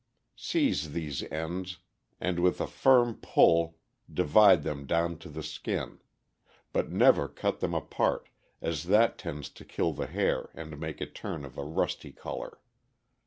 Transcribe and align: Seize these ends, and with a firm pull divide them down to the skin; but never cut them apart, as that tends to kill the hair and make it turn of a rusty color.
Seize 0.35 0.93
these 0.93 1.21
ends, 1.31 1.77
and 2.19 2.39
with 2.39 2.59
a 2.59 2.65
firm 2.65 3.17
pull 3.21 3.77
divide 4.11 4.63
them 4.63 4.87
down 4.87 5.19
to 5.19 5.29
the 5.29 5.43
skin; 5.43 5.99
but 6.73 6.89
never 6.89 7.27
cut 7.27 7.59
them 7.59 7.75
apart, 7.75 8.27
as 8.63 8.85
that 8.85 9.19
tends 9.19 9.47
to 9.51 9.63
kill 9.63 9.93
the 9.93 10.07
hair 10.07 10.49
and 10.55 10.79
make 10.79 11.01
it 11.01 11.13
turn 11.13 11.45
of 11.45 11.55
a 11.55 11.63
rusty 11.63 12.11
color. 12.11 12.59